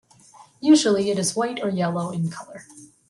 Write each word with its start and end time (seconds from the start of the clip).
Usually 0.61 1.11
it 1.11 1.19
is 1.19 1.35
white 1.35 1.63
or 1.63 1.69
yellow 1.69 2.09
in 2.09 2.31
color. 2.31 2.65